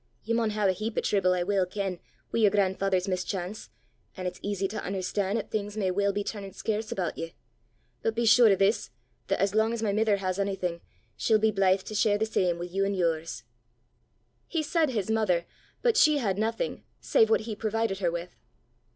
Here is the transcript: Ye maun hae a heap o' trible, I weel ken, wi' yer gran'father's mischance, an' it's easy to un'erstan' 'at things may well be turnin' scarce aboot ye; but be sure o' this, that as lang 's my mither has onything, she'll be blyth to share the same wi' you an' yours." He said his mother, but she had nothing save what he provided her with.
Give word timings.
Ye 0.23 0.33
maun 0.33 0.49
hae 0.49 0.67
a 0.67 0.71
heap 0.71 0.97
o' 0.97 1.01
trible, 1.01 1.33
I 1.37 1.43
weel 1.43 1.67
ken, 1.67 1.99
wi' 2.31 2.39
yer 2.39 2.49
gran'father's 2.49 3.07
mischance, 3.07 3.69
an' 4.17 4.25
it's 4.25 4.39
easy 4.41 4.67
to 4.69 4.83
un'erstan' 4.83 5.37
'at 5.37 5.51
things 5.51 5.77
may 5.77 5.91
well 5.91 6.11
be 6.11 6.23
turnin' 6.23 6.53
scarce 6.53 6.91
aboot 6.91 7.19
ye; 7.19 7.35
but 8.01 8.15
be 8.15 8.25
sure 8.25 8.47
o' 8.49 8.55
this, 8.55 8.89
that 9.27 9.39
as 9.39 9.53
lang 9.53 9.77
's 9.77 9.83
my 9.83 9.91
mither 9.93 10.17
has 10.17 10.39
onything, 10.39 10.81
she'll 11.15 11.37
be 11.37 11.51
blyth 11.51 11.83
to 11.83 11.93
share 11.93 12.17
the 12.17 12.25
same 12.25 12.57
wi' 12.57 12.65
you 12.65 12.83
an' 12.83 12.95
yours." 12.95 13.43
He 14.47 14.63
said 14.63 14.89
his 14.89 15.11
mother, 15.11 15.45
but 15.83 15.97
she 15.97 16.17
had 16.17 16.39
nothing 16.39 16.83
save 16.99 17.29
what 17.29 17.41
he 17.41 17.55
provided 17.55 17.99
her 17.99 18.09
with. 18.11 18.35